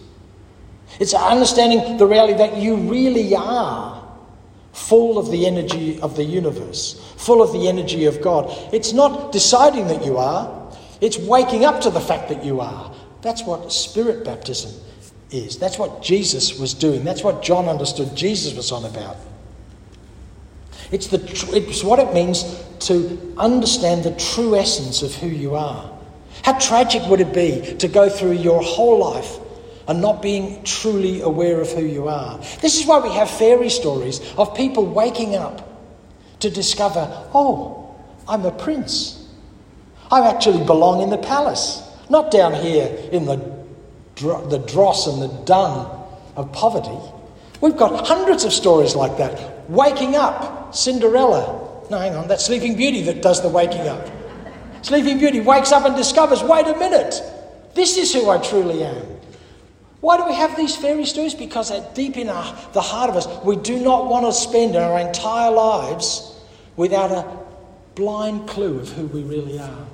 It's 0.98 1.14
understanding 1.14 1.96
the 1.96 2.08
reality 2.08 2.34
that 2.34 2.56
you 2.56 2.74
really 2.74 3.36
are 3.36 3.97
full 4.72 5.18
of 5.18 5.30
the 5.30 5.46
energy 5.46 6.00
of 6.00 6.16
the 6.16 6.24
universe, 6.24 7.00
full 7.16 7.42
of 7.42 7.52
the 7.52 7.68
energy 7.68 8.04
of 8.04 8.20
God. 8.22 8.46
It's 8.72 8.92
not 8.92 9.32
deciding 9.32 9.88
that 9.88 10.04
you 10.04 10.18
are, 10.18 10.72
it's 11.00 11.18
waking 11.18 11.64
up 11.64 11.80
to 11.82 11.90
the 11.90 12.00
fact 12.00 12.28
that 12.28 12.44
you 12.44 12.60
are. 12.60 12.94
That's 13.22 13.42
what 13.42 13.72
spirit 13.72 14.24
baptism 14.24 14.72
is. 15.30 15.58
That's 15.58 15.78
what 15.78 16.02
Jesus 16.02 16.58
was 16.58 16.74
doing. 16.74 17.04
That's 17.04 17.22
what 17.22 17.42
John 17.42 17.68
understood 17.68 18.16
Jesus 18.16 18.54
was 18.54 18.72
on 18.72 18.84
about. 18.84 19.16
It's, 20.90 21.08
the, 21.08 21.22
it's 21.54 21.84
what 21.84 21.98
it 21.98 22.14
means 22.14 22.64
to 22.80 23.34
understand 23.36 24.04
the 24.04 24.12
true 24.12 24.56
essence 24.56 25.02
of 25.02 25.14
who 25.14 25.26
you 25.26 25.54
are. 25.54 25.98
How 26.44 26.58
tragic 26.58 27.02
would 27.08 27.20
it 27.20 27.34
be 27.34 27.76
to 27.76 27.88
go 27.88 28.08
through 28.08 28.32
your 28.32 28.62
whole 28.62 28.98
life 28.98 29.38
and 29.88 30.00
not 30.00 30.22
being 30.22 30.62
truly 30.64 31.22
aware 31.22 31.60
of 31.60 31.70
who 31.72 31.82
you 31.82 32.08
are? 32.08 32.38
This 32.60 32.78
is 32.78 32.86
why 32.86 33.00
we 33.00 33.12
have 33.14 33.28
fairy 33.30 33.70
stories 33.70 34.20
of 34.36 34.54
people 34.54 34.86
waking 34.86 35.34
up 35.34 35.64
to 36.40 36.50
discover, 36.50 37.08
oh, 37.34 37.96
I'm 38.28 38.44
a 38.44 38.52
prince. 38.52 39.26
I 40.10 40.28
actually 40.28 40.64
belong 40.64 41.02
in 41.02 41.10
the 41.10 41.18
palace, 41.18 41.82
not 42.08 42.30
down 42.30 42.54
here 42.54 42.86
in 43.10 43.24
the, 43.24 43.36
the 44.16 44.62
dross 44.66 45.06
and 45.06 45.22
the 45.22 45.44
dung 45.44 46.06
of 46.36 46.52
poverty. 46.52 46.98
We've 47.60 47.76
got 47.76 48.06
hundreds 48.06 48.44
of 48.44 48.52
stories 48.52 48.94
like 48.94 49.16
that. 49.18 49.68
Waking 49.68 50.14
up, 50.14 50.74
Cinderella. 50.74 51.82
No, 51.90 51.98
hang 51.98 52.14
on, 52.14 52.28
that's 52.28 52.44
Sleeping 52.44 52.76
Beauty 52.76 53.02
that 53.02 53.22
does 53.22 53.42
the 53.42 53.48
waking 53.48 53.88
up. 53.88 54.06
Sleeping 54.82 55.18
Beauty 55.18 55.40
wakes 55.40 55.72
up 55.72 55.84
and 55.84 55.96
discovers 55.96 56.42
wait 56.42 56.66
a 56.66 56.76
minute, 56.78 57.20
this 57.74 57.96
is 57.96 58.12
who 58.12 58.30
I 58.30 58.38
truly 58.38 58.84
am. 58.84 59.02
Why 60.00 60.16
do 60.16 60.26
we 60.26 60.34
have 60.34 60.56
these 60.56 60.76
fairy 60.76 61.04
stories? 61.04 61.34
Because 61.34 61.70
at 61.70 61.94
deep 61.94 62.16
in 62.16 62.28
our, 62.28 62.56
the 62.72 62.80
heart 62.80 63.10
of 63.10 63.16
us, 63.16 63.26
we 63.44 63.56
do 63.56 63.80
not 63.80 64.06
want 64.06 64.26
to 64.26 64.32
spend 64.32 64.76
our 64.76 64.98
entire 64.98 65.50
lives 65.50 66.40
without 66.76 67.10
a 67.10 67.26
blind 67.96 68.48
clue 68.48 68.78
of 68.78 68.92
who 68.92 69.06
we 69.06 69.22
really 69.22 69.58
are 69.58 69.86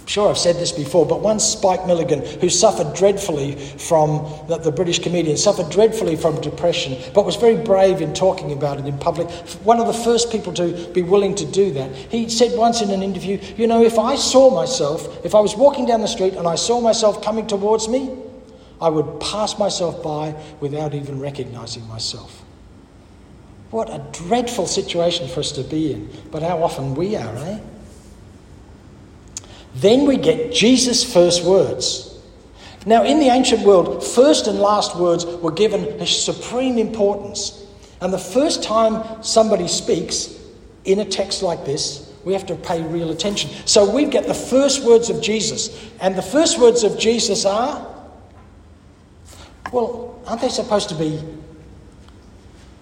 I'm 0.00 0.06
sure 0.06 0.30
I've 0.30 0.38
said 0.38 0.56
this 0.56 0.72
before, 0.72 1.04
but 1.04 1.20
once 1.20 1.44
Spike 1.44 1.86
Milligan, 1.86 2.24
who 2.40 2.48
suffered 2.48 2.94
dreadfully 2.94 3.54
from, 3.54 4.26
the, 4.48 4.56
the, 4.56 4.72
British 4.72 4.98
comedian, 4.98 5.36
suffered 5.36 5.70
dreadfully 5.70 6.16
from 6.16 6.40
depression, 6.40 6.96
but 7.14 7.26
was 7.26 7.36
very 7.36 7.56
brave 7.56 8.00
in 8.00 8.14
talking 8.14 8.52
about 8.52 8.78
it 8.78 8.86
in 8.86 8.96
public, 8.98 9.30
one 9.62 9.78
of 9.78 9.86
the 9.86 9.92
first 9.92 10.32
people 10.32 10.54
to 10.54 10.88
be 10.92 11.02
willing 11.02 11.34
to 11.34 11.44
do 11.44 11.70
that. 11.72 11.94
He 11.94 12.28
said 12.30 12.56
once 12.58 12.80
in 12.80 12.90
an 12.90 13.02
interview, 13.02 13.38
You 13.56 13.66
know, 13.66 13.82
if 13.82 13.98
I 13.98 14.16
saw 14.16 14.50
myself, 14.50 15.24
if 15.24 15.34
I 15.34 15.40
was 15.40 15.54
walking 15.54 15.84
down 15.86 16.00
the 16.00 16.08
street 16.08 16.34
and 16.34 16.48
I 16.48 16.54
saw 16.54 16.80
myself 16.80 17.22
coming 17.22 17.46
towards 17.46 17.86
me, 17.86 18.10
I 18.80 18.88
would 18.88 19.20
pass 19.20 19.58
myself 19.58 20.02
by 20.02 20.34
without 20.60 20.94
even 20.94 21.20
recognizing 21.20 21.86
myself. 21.88 22.42
What 23.70 23.88
a 23.90 24.04
dreadful 24.12 24.66
situation 24.66 25.28
for 25.28 25.40
us 25.40 25.52
to 25.52 25.62
be 25.62 25.92
in, 25.92 26.10
but 26.30 26.42
how 26.42 26.62
often 26.62 26.94
we 26.94 27.14
are, 27.14 27.36
eh? 27.36 27.60
Then 29.74 30.06
we 30.06 30.16
get 30.16 30.52
Jesus' 30.52 31.04
first 31.04 31.44
words. 31.44 32.18
Now, 32.86 33.04
in 33.04 33.20
the 33.20 33.26
ancient 33.26 33.62
world, 33.62 34.04
first 34.04 34.46
and 34.46 34.58
last 34.58 34.96
words 34.96 35.24
were 35.24 35.52
given 35.52 35.84
a 36.00 36.06
supreme 36.06 36.78
importance. 36.78 37.64
And 38.00 38.12
the 38.12 38.18
first 38.18 38.62
time 38.62 39.22
somebody 39.22 39.68
speaks 39.68 40.34
in 40.84 41.00
a 41.00 41.04
text 41.04 41.42
like 41.42 41.64
this, 41.64 42.10
we 42.24 42.32
have 42.32 42.46
to 42.46 42.56
pay 42.56 42.82
real 42.82 43.10
attention. 43.10 43.50
So 43.66 43.88
we 43.88 44.06
get 44.06 44.26
the 44.26 44.34
first 44.34 44.84
words 44.84 45.10
of 45.10 45.22
Jesus. 45.22 45.88
And 46.00 46.16
the 46.16 46.22
first 46.22 46.58
words 46.58 46.82
of 46.82 46.98
Jesus 46.98 47.44
are 47.44 47.86
well, 49.72 50.20
aren't 50.26 50.40
they 50.40 50.48
supposed 50.48 50.88
to 50.90 50.94
be 50.94 51.22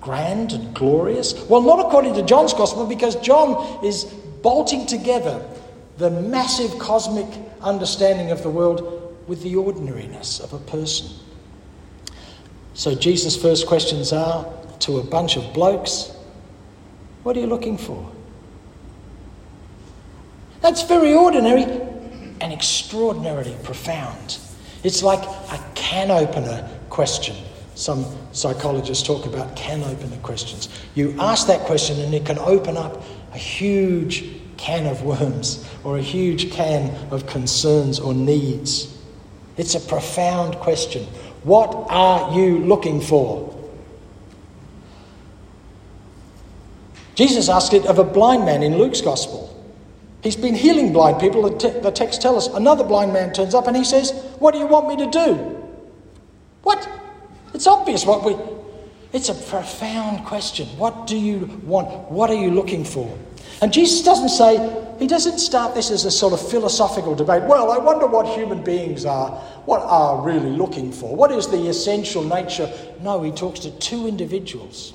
grand 0.01 0.53
and 0.53 0.75
glorious? 0.75 1.35
Well, 1.49 1.63
not 1.63 1.81
according 1.81 2.15
to 2.15 2.23
John's 2.23 2.53
gospel, 2.53 2.87
because 2.87 3.17
John 3.17 3.85
is 3.85 4.05
bolting 4.05 4.87
together 4.87 5.45
the 5.99 6.11
massive 6.11 6.79
cosmic 6.79 7.27
understanding 7.61 8.31
of 8.31 8.43
the 8.43 8.51
world 8.51 9.17
with 9.27 9.43
the 9.43 9.57
ordinariness 9.57 10.41
of 10.41 10.53
a 10.53 10.59
person. 10.59 11.09
So 12.75 12.95
Jesus' 12.95 13.37
first 13.37 13.67
questions 13.67 14.13
are 14.13 14.47
to 14.81 14.99
a 14.99 15.03
bunch 15.03 15.37
of 15.37 15.53
blokes 15.53 16.13
What 17.23 17.37
are 17.37 17.41
you 17.41 17.47
looking 17.47 17.77
for? 17.77 18.11
That's 20.61 20.83
very 20.83 21.13
ordinary 21.13 21.65
and 22.41 22.53
extraordinarily 22.53 23.57
profound. 23.63 24.39
It's 24.83 25.03
like 25.03 25.23
a 25.23 25.63
can 25.75 26.11
opener 26.11 26.69
question. 26.99 27.37
Some 27.77 28.05
psychologists 28.33 29.07
talk 29.07 29.25
about 29.25 29.55
can 29.55 29.85
opener 29.85 30.17
questions. 30.17 30.69
You 30.97 31.15
ask 31.21 31.47
that 31.47 31.61
question 31.61 32.01
and 32.01 32.13
it 32.13 32.27
can 32.27 32.41
open 32.41 32.77
up 32.77 33.05
a 33.33 33.39
huge 33.39 34.25
can 34.57 34.85
of 34.85 35.05
worms 35.05 35.65
or 35.85 35.97
a 35.97 36.03
huge 36.03 36.51
can 36.51 36.93
of 37.13 37.25
concerns 37.29 38.01
or 38.01 38.15
needs. 38.15 39.01
It's 39.57 39.77
a 39.77 39.81
profound 39.81 40.57
question. 40.57 41.05
What 41.45 41.87
are 41.89 42.37
you 42.37 42.59
looking 42.59 43.01
for? 43.01 43.57
Jesus 47.15 47.49
asked 47.49 47.75
it 47.75 47.87
of 47.87 48.01
a 48.01 48.05
blind 48.05 48.45
man 48.45 48.65
in 48.65 48.77
Luke's 48.77 49.03
gospel. 49.03 49.45
He's 50.25 50.35
been 50.35 50.57
healing 50.57 50.93
blind 50.93 51.21
people. 51.21 51.49
The, 51.49 51.59
te- 51.59 51.79
the 51.79 51.93
text 51.93 52.23
tells 52.23 52.49
us 52.49 52.55
another 52.57 52.83
blind 52.83 53.13
man 53.13 53.33
turns 53.33 53.55
up 53.55 53.69
and 53.69 53.77
he 53.77 53.85
says, 53.85 54.11
What 54.41 54.51
do 54.51 54.59
you 54.59 54.67
want 54.67 54.89
me 54.89 54.97
to 54.97 55.09
do? 55.09 55.58
What? 56.69 56.87
It's 57.55 57.67
obvious 57.67 58.05
what 58.05 58.23
we. 58.25 58.37
It's 59.15 59.31
a 59.31 59.35
profound 59.35 60.27
question. 60.27 60.67
What 60.77 61.07
do 61.07 61.17
you 61.17 61.47
want? 61.65 61.89
What 62.11 62.29
are 62.29 62.35
you 62.35 62.51
looking 62.51 62.85
for? 62.85 63.09
And 63.63 63.73
Jesus 63.73 64.03
doesn't 64.03 64.29
say, 64.29 64.59
he 64.99 65.07
doesn't 65.07 65.39
start 65.39 65.75
this 65.75 65.91
as 65.91 66.05
a 66.05 66.11
sort 66.11 66.35
of 66.35 66.51
philosophical 66.51 67.15
debate. 67.15 67.45
Well, 67.45 67.73
I 67.73 67.79
wonder 67.79 68.07
what 68.07 68.27
human 68.37 68.63
beings 68.63 69.07
are, 69.07 69.31
what 69.65 69.81
are 69.81 70.21
really 70.21 70.51
looking 70.51 70.93
for. 70.93 71.17
What 71.17 71.33
is 71.33 71.49
the 71.49 71.69
essential 71.69 72.23
nature? 72.23 72.71
No, 73.01 73.23
he 73.23 73.33
talks 73.33 73.61
to 73.61 73.71
two 73.79 74.07
individuals. 74.07 74.93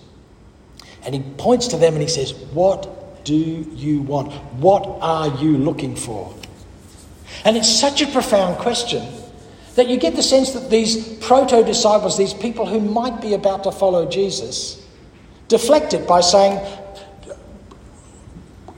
And 1.02 1.16
he 1.16 1.22
points 1.38 1.66
to 1.70 1.78
them 1.78 1.94
and 1.94 2.04
he 2.04 2.08
says, 2.08 2.34
What 2.54 3.26
do 3.26 3.34
you 3.34 4.04
want? 4.04 4.32
What 4.62 4.86
are 5.02 5.30
you 5.42 5.58
looking 5.58 5.96
for? 5.96 6.32
And 7.44 7.58
it's 7.58 7.80
such 7.80 8.04
a 8.04 8.06
profound 8.06 8.60
question 8.60 9.23
that 9.76 9.88
you 9.88 9.98
get 9.98 10.16
the 10.16 10.24
sense 10.24 10.52
that 10.52 10.70
these 10.70 11.18
proto 11.18 11.64
disciples, 11.64 12.18
these 12.18 12.34
people 12.34 12.66
who 12.66 12.80
might 12.80 13.22
be 13.22 13.34
about 13.34 13.64
to 13.64 13.72
follow 13.72 14.08
Jesus, 14.08 14.86
deflect 15.48 15.94
it 15.94 16.08
by 16.08 16.22
saying, 16.22 16.58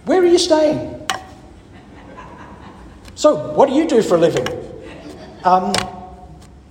where 0.05 0.21
are 0.21 0.25
you 0.25 0.37
staying? 0.37 1.07
So, 3.15 3.53
what 3.53 3.69
do 3.69 3.75
you 3.75 3.87
do 3.87 4.01
for 4.01 4.15
a 4.15 4.17
living? 4.19 4.47
Um, 5.43 5.73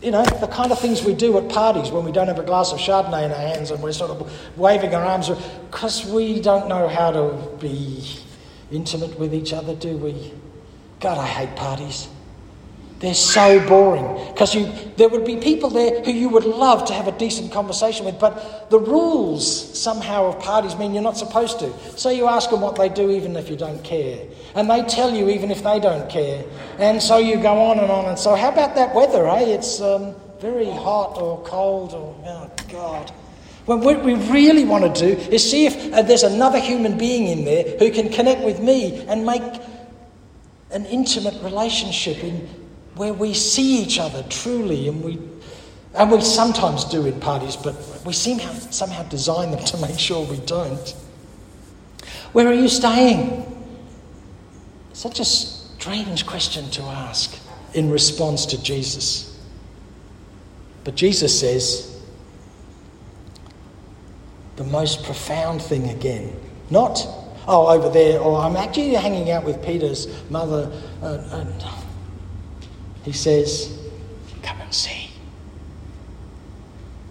you 0.02 0.10
know, 0.10 0.22
the 0.22 0.46
kind 0.46 0.70
of 0.70 0.78
things 0.78 1.02
we 1.02 1.14
do 1.14 1.36
at 1.38 1.48
parties 1.48 1.90
when 1.90 2.04
we 2.04 2.12
don't 2.12 2.28
have 2.28 2.38
a 2.38 2.42
glass 2.42 2.72
of 2.72 2.78
Chardonnay 2.78 3.24
in 3.24 3.32
our 3.32 3.38
hands 3.54 3.70
and 3.70 3.82
we're 3.82 3.92
sort 3.92 4.10
of 4.10 4.30
waving 4.58 4.94
our 4.94 5.02
arms 5.02 5.30
because 5.70 6.04
we 6.04 6.40
don't 6.40 6.68
know 6.68 6.86
how 6.88 7.10
to 7.10 7.56
be 7.58 8.18
intimate 8.70 9.18
with 9.18 9.34
each 9.34 9.52
other, 9.52 9.74
do 9.74 9.96
we? 9.96 10.32
God, 11.00 11.16
I 11.18 11.26
hate 11.26 11.56
parties. 11.56 12.08
They're 13.04 13.12
so 13.12 13.60
boring 13.68 14.32
because 14.32 14.54
you 14.54 14.64
there 14.96 15.10
would 15.10 15.26
be 15.26 15.36
people 15.36 15.68
there 15.68 16.02
who 16.02 16.10
you 16.10 16.30
would 16.30 16.46
love 16.46 16.86
to 16.86 16.94
have 16.94 17.06
a 17.06 17.12
decent 17.12 17.52
conversation 17.52 18.06
with, 18.06 18.18
but 18.18 18.70
the 18.70 18.78
rules 18.78 19.44
somehow 19.78 20.24
of 20.24 20.40
parties 20.40 20.74
mean 20.76 20.94
you're 20.94 21.02
not 21.02 21.18
supposed 21.18 21.58
to. 21.58 21.70
So 21.98 22.08
you 22.08 22.28
ask 22.28 22.48
them 22.48 22.62
what 22.62 22.76
they 22.76 22.88
do 22.88 23.10
even 23.10 23.36
if 23.36 23.50
you 23.50 23.56
don't 23.56 23.84
care, 23.84 24.26
and 24.54 24.70
they 24.70 24.80
tell 24.84 25.14
you 25.14 25.28
even 25.28 25.50
if 25.50 25.62
they 25.62 25.80
don't 25.80 26.08
care, 26.08 26.46
and 26.78 27.02
so 27.02 27.18
you 27.18 27.36
go 27.36 27.60
on 27.66 27.78
and 27.78 27.90
on. 27.90 28.06
And 28.06 28.18
so 28.18 28.34
how 28.34 28.48
about 28.48 28.74
that 28.76 28.94
weather? 28.94 29.28
Eh? 29.28 29.40
It's 29.50 29.82
um, 29.82 30.14
very 30.40 30.70
hot 30.70 31.18
or 31.20 31.42
cold 31.42 31.92
or 31.92 32.16
oh 32.24 32.50
god. 32.72 33.12
Well, 33.66 33.80
what 33.80 34.02
we 34.02 34.14
really 34.14 34.64
want 34.64 34.94
to 34.94 35.08
do 35.08 35.20
is 35.30 35.50
see 35.50 35.66
if 35.66 35.92
uh, 35.92 36.00
there's 36.00 36.22
another 36.22 36.58
human 36.58 36.96
being 36.96 37.26
in 37.26 37.44
there 37.44 37.76
who 37.78 37.90
can 37.90 38.08
connect 38.08 38.40
with 38.44 38.60
me 38.60 39.04
and 39.08 39.26
make 39.26 39.42
an 40.70 40.86
intimate 40.86 41.34
relationship 41.42 42.24
in 42.24 42.63
where 42.96 43.12
we 43.12 43.34
see 43.34 43.82
each 43.82 43.98
other 43.98 44.22
truly 44.28 44.88
and 44.88 45.02
we 45.02 45.18
and 45.94 46.10
we 46.10 46.20
sometimes 46.20 46.84
do 46.84 47.06
in 47.06 47.20
parties, 47.20 47.54
but 47.56 47.76
we 48.04 48.12
to 48.12 48.72
somehow 48.72 49.04
design 49.04 49.52
them 49.52 49.64
to 49.64 49.76
make 49.78 49.98
sure 49.98 50.26
we 50.26 50.38
don't. 50.38 50.90
Where 52.32 52.48
are 52.48 52.54
you 52.54 52.68
staying? 52.68 53.50
Such 54.92 55.20
a 55.20 55.24
strange 55.24 56.26
question 56.26 56.68
to 56.70 56.82
ask 56.82 57.38
in 57.74 57.90
response 57.90 58.46
to 58.46 58.62
Jesus. 58.62 59.38
But 60.82 60.96
Jesus 60.96 61.38
says 61.38 62.00
the 64.56 64.64
most 64.64 65.04
profound 65.04 65.62
thing 65.62 65.90
again. 65.90 66.36
Not, 66.70 67.06
oh, 67.46 67.68
over 67.68 67.88
there, 67.88 68.20
or 68.20 68.40
I'm 68.40 68.56
actually 68.56 68.94
hanging 68.94 69.30
out 69.30 69.44
with 69.44 69.64
Peter's 69.64 70.08
mother. 70.30 70.70
Uh, 71.02 71.44
he 73.04 73.12
says, 73.12 73.78
Come 74.42 74.60
and 74.60 74.72
see. 74.72 75.10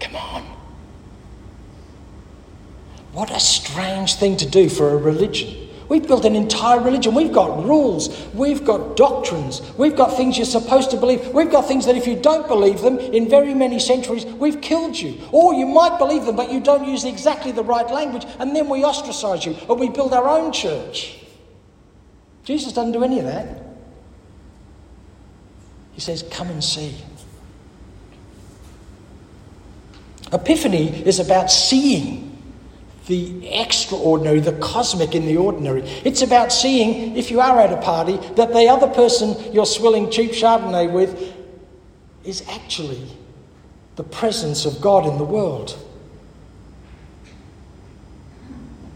Come 0.00 0.16
on. 0.16 0.42
What 3.12 3.30
a 3.30 3.40
strange 3.40 4.14
thing 4.14 4.36
to 4.38 4.46
do 4.46 4.68
for 4.68 4.90
a 4.90 4.96
religion. 4.96 5.64
We've 5.88 6.06
built 6.06 6.24
an 6.24 6.34
entire 6.34 6.80
religion. 6.80 7.14
We've 7.14 7.32
got 7.32 7.64
rules. 7.64 8.08
We've 8.34 8.64
got 8.64 8.96
doctrines. 8.96 9.60
We've 9.76 9.94
got 9.94 10.16
things 10.16 10.36
you're 10.36 10.46
supposed 10.46 10.90
to 10.92 10.96
believe. 10.96 11.28
We've 11.28 11.50
got 11.50 11.68
things 11.68 11.86
that 11.86 11.96
if 11.96 12.06
you 12.06 12.16
don't 12.16 12.48
believe 12.48 12.80
them, 12.80 12.98
in 12.98 13.28
very 13.28 13.54
many 13.54 13.78
centuries, 13.78 14.24
we've 14.24 14.60
killed 14.60 14.96
you. 14.96 15.20
Or 15.30 15.54
you 15.54 15.66
might 15.66 15.98
believe 15.98 16.24
them, 16.24 16.36
but 16.36 16.50
you 16.50 16.60
don't 16.60 16.88
use 16.88 17.04
exactly 17.04 17.52
the 17.52 17.62
right 17.62 17.88
language, 17.90 18.24
and 18.38 18.56
then 18.56 18.68
we 18.68 18.82
ostracize 18.82 19.44
you, 19.44 19.56
or 19.68 19.76
we 19.76 19.88
build 19.90 20.14
our 20.14 20.26
own 20.26 20.52
church. 20.52 21.20
Jesus 22.44 22.72
doesn't 22.72 22.92
do 22.92 23.04
any 23.04 23.18
of 23.20 23.26
that. 23.26 23.63
He 25.94 26.00
says, 26.00 26.24
Come 26.30 26.48
and 26.48 26.62
see. 26.62 26.96
Epiphany 30.32 31.06
is 31.06 31.20
about 31.20 31.50
seeing 31.50 32.30
the 33.06 33.48
extraordinary, 33.48 34.40
the 34.40 34.52
cosmic 34.54 35.14
in 35.14 35.26
the 35.26 35.36
ordinary. 35.36 35.82
It's 36.04 36.22
about 36.22 36.52
seeing, 36.52 37.16
if 37.16 37.30
you 37.30 37.40
are 37.40 37.60
at 37.60 37.72
a 37.72 37.76
party, 37.76 38.16
that 38.34 38.52
the 38.52 38.66
other 38.68 38.88
person 38.88 39.52
you're 39.52 39.66
swilling 39.66 40.10
cheap 40.10 40.32
Chardonnay 40.32 40.90
with 40.90 41.34
is 42.24 42.42
actually 42.48 43.06
the 43.96 44.04
presence 44.04 44.64
of 44.64 44.80
God 44.80 45.06
in 45.06 45.18
the 45.18 45.24
world. 45.24 45.78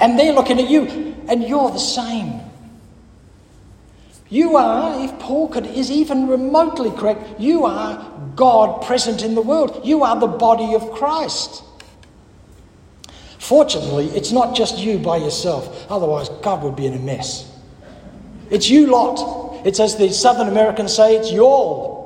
And 0.00 0.19
they're 0.19 0.33
looking 0.33 0.59
at 0.59 0.69
you, 0.69 1.14
and 1.28 1.45
you're 1.45 1.71
the 1.71 1.78
same. 1.78 2.40
You 4.31 4.57
are, 4.57 5.03
if 5.05 5.19
Paul 5.19 5.49
could, 5.49 5.67
is 5.67 5.91
even 5.91 6.29
remotely 6.29 6.91
correct, 6.91 7.41
you 7.41 7.65
are 7.65 8.13
God 8.37 8.83
present 8.83 9.23
in 9.23 9.35
the 9.35 9.43
world. 9.43 9.81
You 9.85 10.05
are 10.05 10.19
the 10.19 10.27
body 10.27 10.75
of 10.75 10.93
Christ. 10.93 11.63
Fortunately, 13.39 14.07
it's 14.09 14.31
not 14.31 14.55
just 14.55 14.77
you 14.79 14.99
by 14.99 15.17
yourself, 15.17 15.91
otherwise, 15.91 16.29
God 16.43 16.63
would 16.63 16.77
be 16.77 16.87
in 16.87 16.95
a 16.95 16.99
mess. 16.99 17.51
It's 18.51 18.69
you 18.69 18.87
lot. 18.89 19.67
It's 19.67 19.81
as 19.81 19.97
the 19.97 20.13
Southern 20.13 20.49
Americans 20.49 20.95
say, 20.95 21.17
it's 21.17 21.33
y'all. 21.33 21.97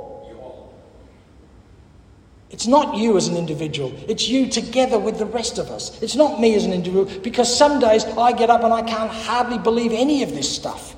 It's 2.50 2.66
not 2.66 2.96
you 2.96 3.16
as 3.16 3.28
an 3.28 3.36
individual, 3.36 3.92
it's 4.08 4.28
you 4.28 4.46
together 4.46 4.98
with 4.98 5.18
the 5.18 5.26
rest 5.26 5.58
of 5.58 5.70
us. 5.70 6.00
It's 6.02 6.14
not 6.14 6.38
me 6.38 6.54
as 6.54 6.64
an 6.64 6.72
individual, 6.72 7.20
because 7.22 7.54
some 7.54 7.80
days 7.80 8.04
I 8.04 8.32
get 8.32 8.50
up 8.50 8.62
and 8.62 8.72
I 8.72 8.82
can't 8.82 9.10
hardly 9.10 9.58
believe 9.58 9.90
any 9.90 10.22
of 10.22 10.30
this 10.30 10.54
stuff. 10.54 10.94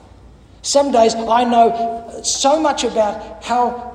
Some 0.64 0.92
days 0.92 1.14
I 1.14 1.44
know 1.44 2.20
so 2.22 2.58
much 2.58 2.84
about 2.84 3.44
how 3.44 3.94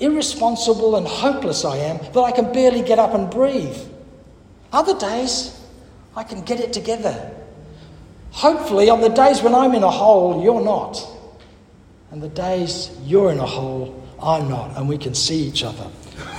irresponsible 0.00 0.96
and 0.96 1.06
hopeless 1.06 1.64
I 1.64 1.76
am 1.76 1.98
that 2.12 2.20
I 2.20 2.32
can 2.32 2.52
barely 2.52 2.82
get 2.82 2.98
up 2.98 3.14
and 3.14 3.30
breathe. 3.30 3.78
Other 4.72 4.98
days, 4.98 5.58
I 6.16 6.24
can 6.24 6.42
get 6.42 6.58
it 6.58 6.72
together. 6.72 7.30
Hopefully, 8.32 8.90
on 8.90 9.00
the 9.00 9.08
days 9.08 9.42
when 9.42 9.54
I'm 9.54 9.76
in 9.76 9.84
a 9.84 9.90
hole, 9.90 10.42
you're 10.42 10.60
not. 10.60 11.06
And 12.10 12.20
the 12.20 12.30
days 12.30 12.90
you're 13.04 13.30
in 13.30 13.38
a 13.38 13.46
hole, 13.46 14.02
I'm 14.20 14.48
not, 14.48 14.76
and 14.76 14.88
we 14.88 14.98
can 14.98 15.14
see 15.14 15.38
each 15.44 15.62
other. 15.62 15.86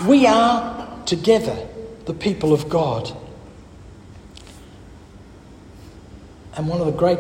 We 0.06 0.28
are 0.28 1.06
together, 1.06 1.58
the 2.04 2.14
people 2.14 2.52
of 2.52 2.68
God. 2.68 3.16
And 6.58 6.68
one 6.68 6.82
of 6.82 6.88
the 6.88 6.92
great 6.92 7.20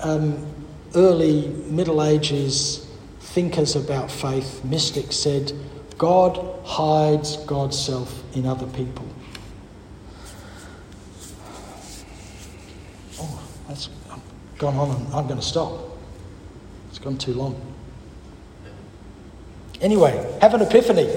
um, 0.00 0.54
early 0.94 1.48
Middle 1.66 2.02
Ages 2.02 2.86
thinkers 3.20 3.76
about 3.76 4.10
faith, 4.10 4.64
mystics, 4.64 5.16
said, 5.16 5.52
God 5.98 6.60
hides 6.64 7.36
God's 7.38 7.78
self 7.78 8.22
in 8.36 8.46
other 8.46 8.66
people. 8.66 9.06
Oh, 13.20 13.42
that's 13.68 13.88
gone 14.58 14.76
on 14.76 14.96
and 14.96 15.14
I'm 15.14 15.26
going 15.26 15.40
to 15.40 15.46
stop. 15.46 15.80
It's 16.90 16.98
gone 16.98 17.18
too 17.18 17.34
long. 17.34 17.60
Anyway, 19.80 20.38
have 20.40 20.54
an 20.54 20.62
epiphany 20.62 21.12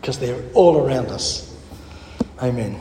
because 0.00 0.18
they're 0.18 0.42
all 0.54 0.84
around 0.84 1.08
us. 1.08 1.56
Amen. 2.42 2.80